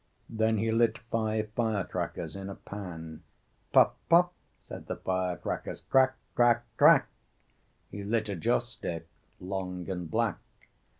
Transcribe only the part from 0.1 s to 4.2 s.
Then he lit five fire crackers in a pan. "Pop,